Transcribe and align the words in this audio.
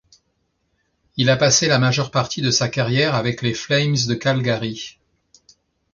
Il 1.15 1.29
a 1.29 1.37
passé 1.37 1.67
la 1.67 1.77
majeure 1.77 2.09
partie 2.09 2.41
de 2.41 2.49
sa 2.49 2.67
carrière 2.69 3.13
avec 3.13 3.43
les 3.43 3.53
Flames 3.53 4.07
de 4.07 4.15
Calgary. 4.15 4.97